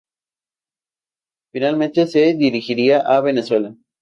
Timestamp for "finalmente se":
1.51-2.33